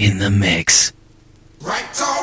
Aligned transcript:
in 0.00 0.16
the 0.16 0.30
mix. 0.30 0.94
Right 1.60 1.84
or 2.00 2.19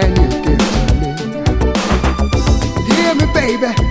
and 0.00 0.16
you 0.16 0.28
me. 0.28 0.56
Hear 2.94 3.14
me, 3.14 3.26
baby. 3.32 3.87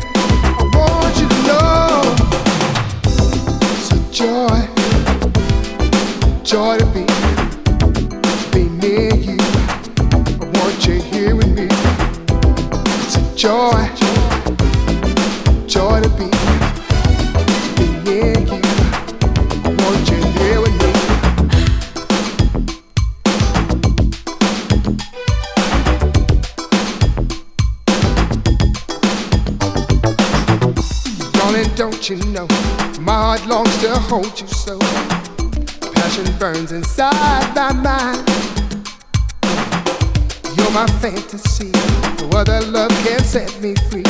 fantasy. 41.11 41.71
No 42.19 42.39
other 42.39 42.59
love 42.67 42.91
can 43.03 43.23
set 43.23 43.49
me 43.61 43.73
free. 43.89 44.03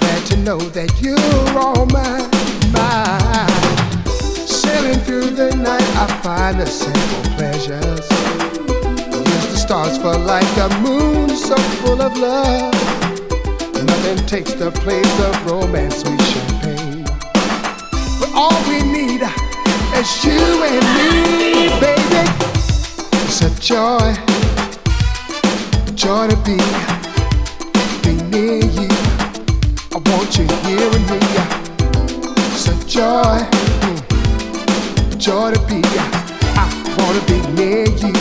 Glad 0.00 0.26
to 0.26 0.36
know 0.38 0.58
that 0.76 0.90
you're 1.00 1.48
all 1.56 1.86
mine, 1.86 2.28
mine. 2.76 4.04
Sailing 4.46 5.00
through 5.06 5.30
the 5.30 5.54
night, 5.56 5.88
I 5.96 6.06
find 6.22 6.60
the 6.60 6.66
simple 6.66 7.22
pleasures. 7.36 8.04
Use 9.32 9.46
the 9.52 9.56
stars 9.56 9.96
for 9.96 10.14
light, 10.16 10.50
the 10.56 10.68
moon 10.82 11.30
so 11.30 11.56
full 11.80 12.02
of 12.02 12.16
love. 12.18 12.74
Nothing 13.72 14.18
takes 14.26 14.52
the 14.52 14.70
place 14.70 15.14
of 15.20 15.50
romance, 15.50 16.02
sweet 16.02 16.20
champagne. 16.20 17.04
But 18.20 18.30
all 18.34 18.58
we 18.68 18.82
need 18.82 19.22
is 20.00 20.24
you 20.24 20.42
and 20.70 20.84
me, 20.96 21.68
baby. 21.80 22.24
It's 23.24 23.40
a 23.40 23.50
joy 23.60 24.27
joy 25.98 26.28
to 26.28 26.36
be, 26.46 26.56
be 28.04 28.14
near 28.30 28.62
you. 28.62 28.88
I 29.90 29.98
want 30.06 30.38
you 30.38 30.46
here 30.62 30.88
with 30.90 31.10
me. 31.10 31.18
Such 32.54 32.86
joy, 32.86 33.40
joy 35.18 35.50
to 35.54 35.60
be. 35.66 35.82
I 36.54 36.66
wanna 36.98 37.20
be 37.26 37.40
near 37.60 37.88
you. 37.88 38.14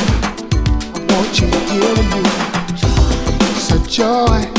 I 0.95 0.99
want 1.13 1.39
you 1.39 1.47
here 1.69 1.93
with 1.93 2.09
me. 2.15 2.23
Such 3.59 3.91
joy. 3.91 4.56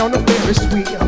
on 0.00 0.10
the 0.12 0.18
Ferris 0.20 0.72
wheel. 0.72 1.01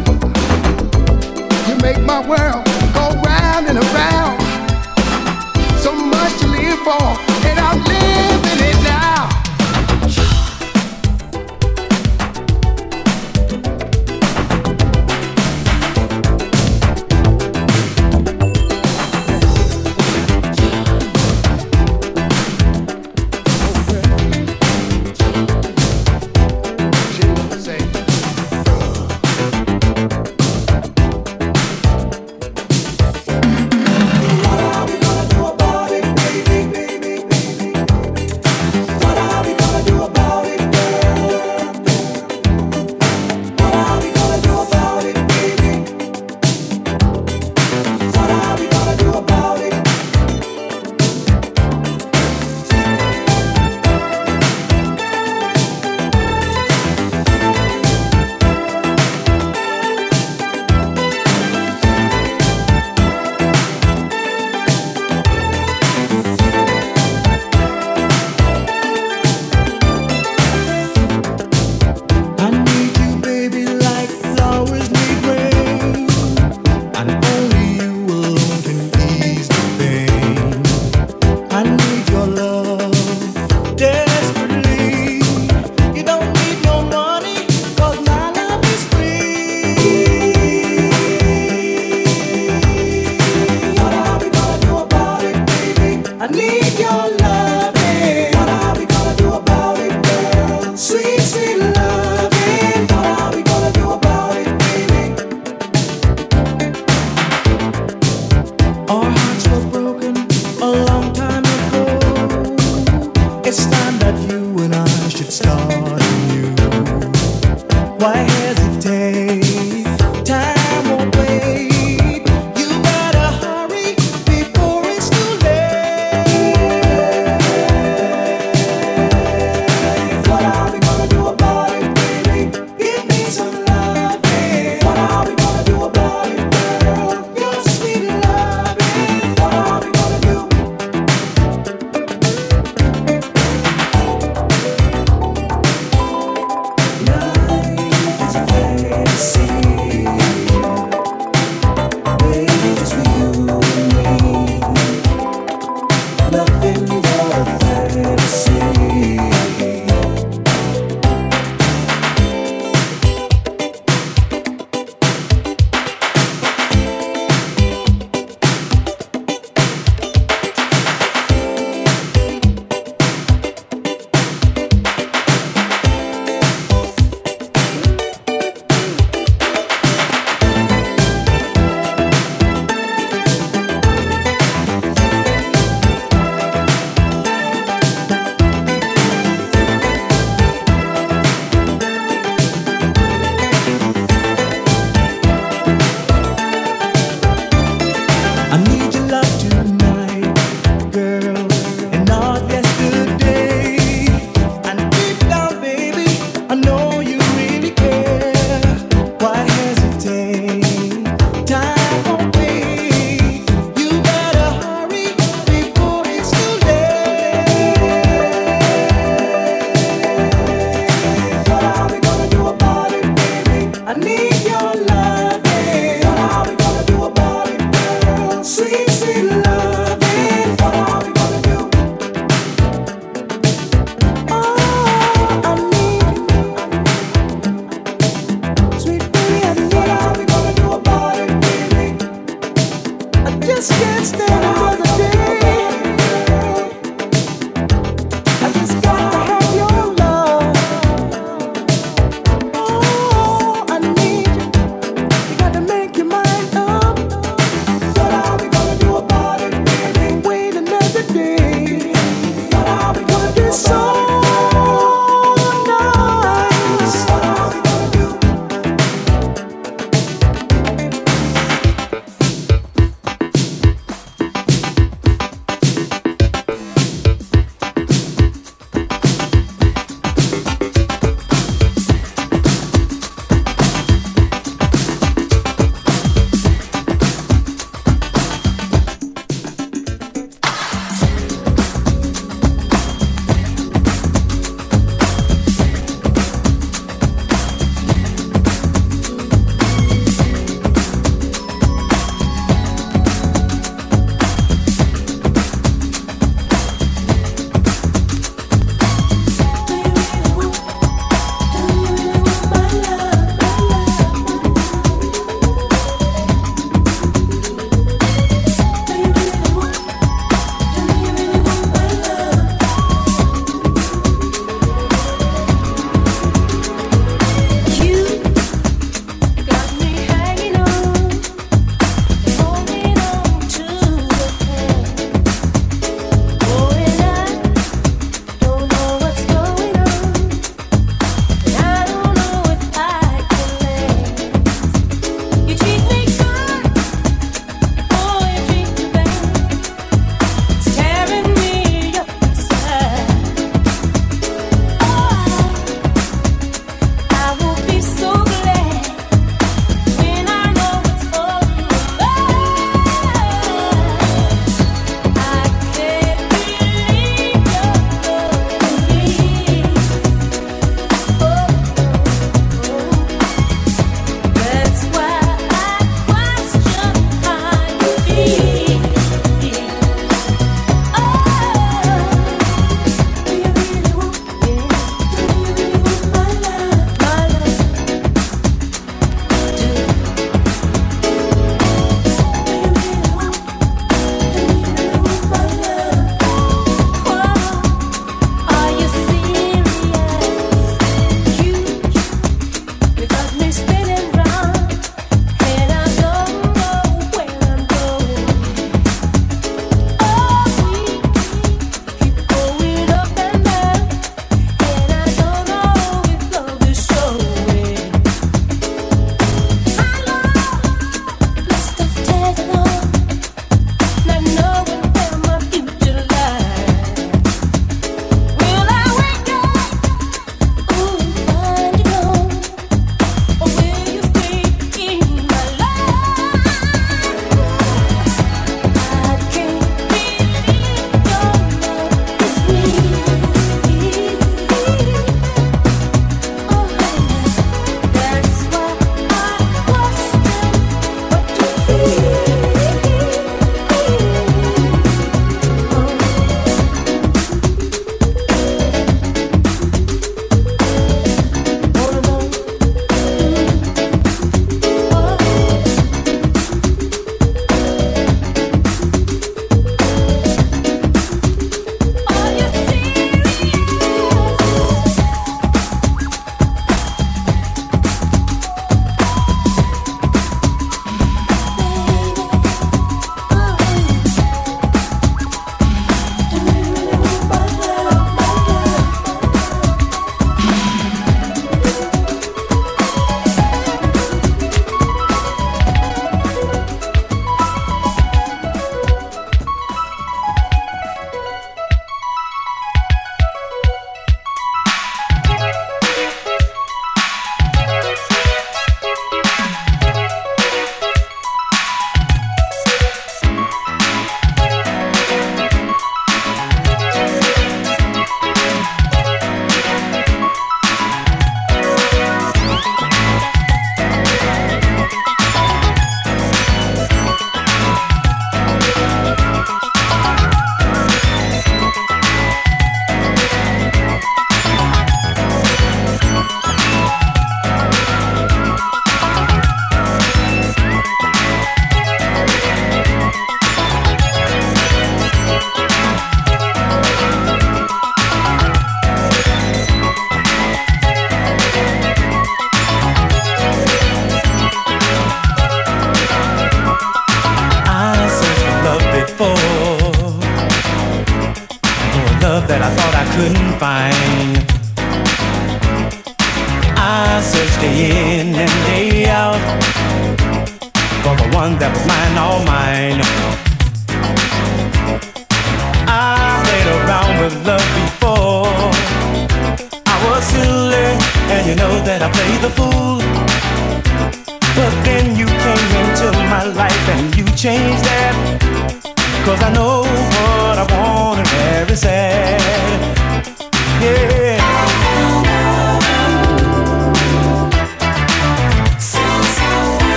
Couldn't 563.17 563.59
find. 563.61 563.95
I 564.39 564.44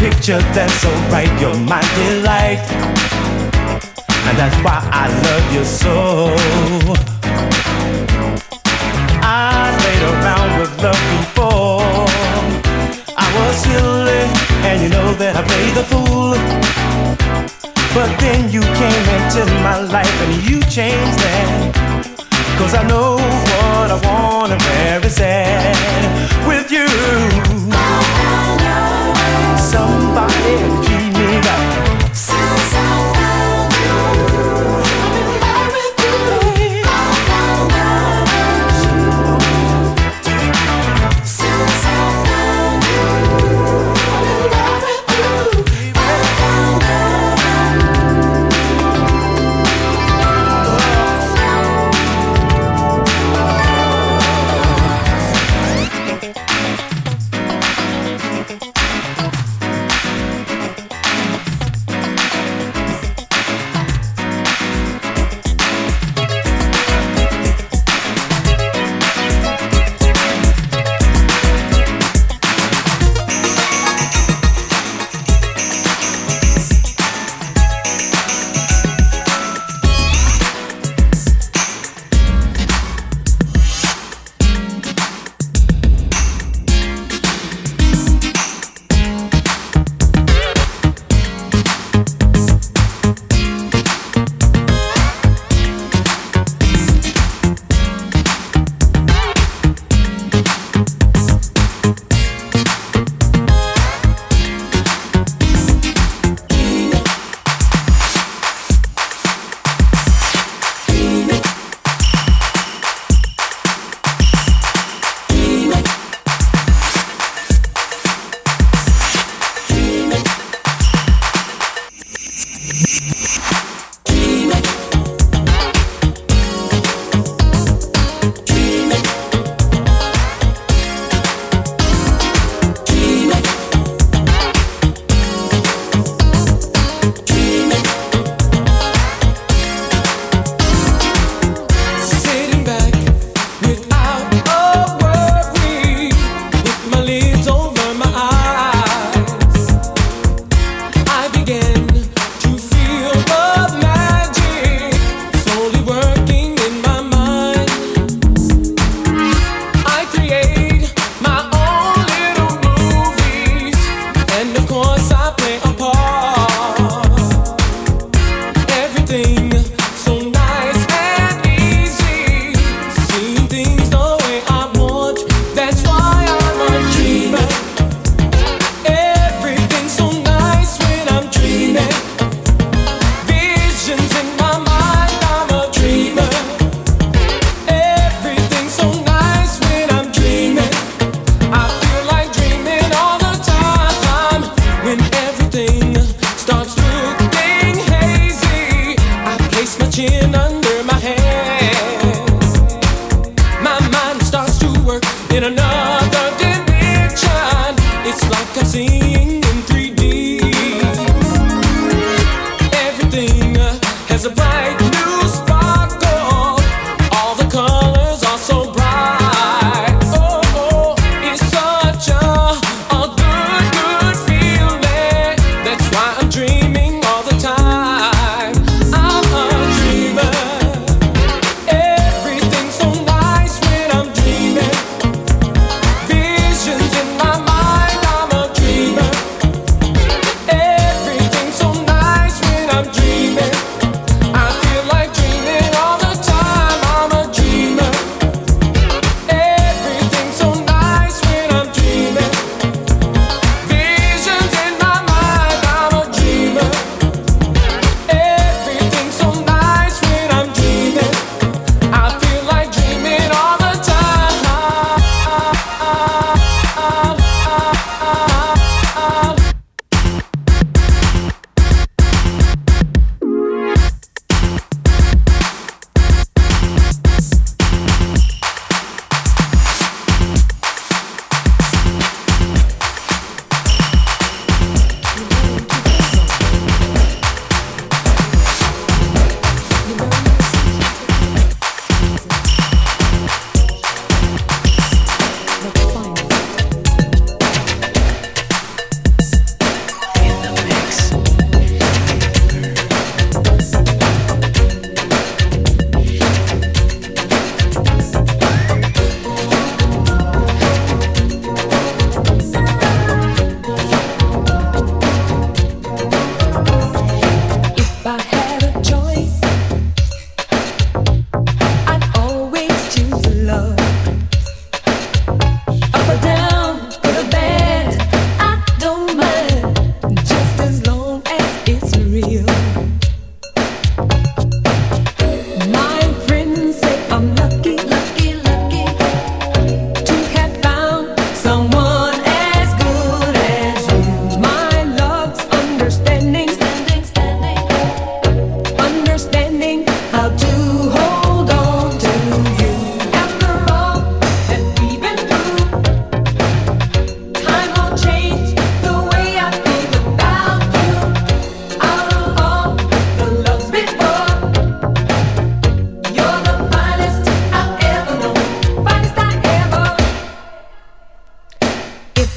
picture 0.00 0.40
that's 0.54 0.72
so 0.80 0.90
bright, 1.08 1.30
you're 1.40 1.56
my 1.68 1.80
delight. 1.94 2.60
And 4.26 4.36
that's 4.38 4.56
why 4.64 4.80
I 4.92 5.08
love 5.26 5.46
you 5.54 5.64
so. 5.64 6.32
I 9.22 9.76
played 9.80 10.02
around 10.12 10.50
with 10.58 10.72
love 10.82 11.02
before. 11.18 12.06
I 13.16 13.26
was 13.36 13.56
silly, 13.64 14.24
and 14.68 14.82
you 14.82 14.88
know 14.88 15.12
that 15.20 15.36
I 15.36 15.42
played 15.50 15.74
the 15.74 15.84
fool. 15.84 16.32
But 17.94 18.10
then 18.20 18.50
you 18.50 18.60
came 18.60 19.04
into 19.16 19.44
my 19.62 19.80
life 19.80 20.16
and 20.22 20.48
you 20.48 20.60
changed 20.62 21.18
that. 21.18 21.89
Cause 22.60 22.74
I 22.74 22.86
know 22.86 23.14
what 23.14 23.90
I 23.90 23.98
want 24.04 24.52
and 24.52 24.62
very 24.62 25.08
sad 25.08 25.74
with 26.46 26.70
you. 26.70 26.86
Somebody 29.56 30.89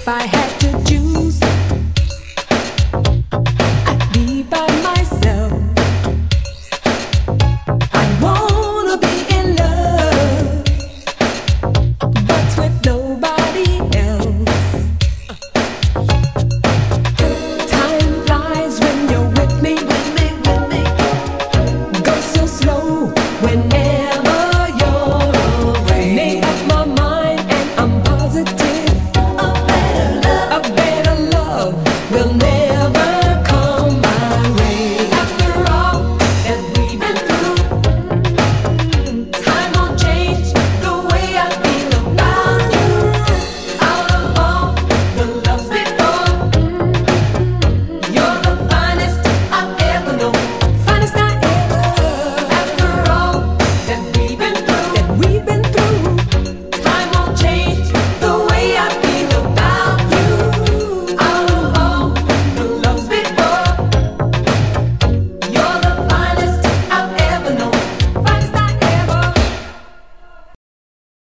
by 0.06 0.24
hand. 0.24 0.43